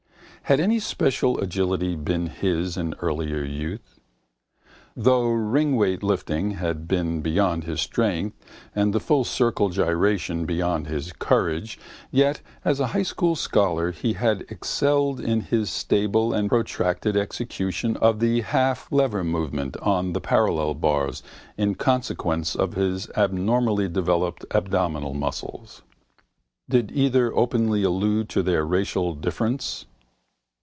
[0.45, 4.01] Had any special agility been his in earlier youth?
[4.97, 8.35] Though ringweight lifting had been beyond his strength
[8.75, 11.79] and the full circle gyration beyond his courage
[12.11, 17.95] yet as a High school scholar he had excelled in his stable and protracted execution
[17.97, 21.23] of the half lever movement on the parallel bars
[21.57, 25.81] in consequence of his abnormally developed abdominal muscles.
[26.67, 29.85] Did either openly allude to their racial difference?